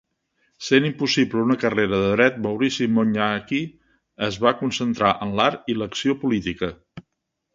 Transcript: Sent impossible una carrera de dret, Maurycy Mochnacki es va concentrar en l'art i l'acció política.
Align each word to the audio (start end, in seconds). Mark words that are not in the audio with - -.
Sent 0.67 0.85
impossible 0.87 1.43
una 1.47 1.57
carrera 1.63 1.99
de 2.03 2.07
dret, 2.13 2.39
Maurycy 2.45 2.87
Mochnacki 2.95 3.61
es 4.29 4.41
va 4.47 4.55
concentrar 4.63 5.11
en 5.27 5.35
l'art 5.41 5.73
i 5.75 5.79
l'acció 5.83 6.19
política. 6.27 6.75